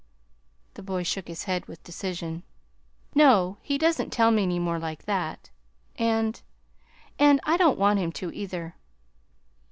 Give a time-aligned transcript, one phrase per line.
[0.73, 2.41] The boy shook his head with decision.
[3.13, 5.51] "No, he doesn't tell me any more like that,
[5.95, 6.41] and
[7.19, 8.73] and I don't want him to, either."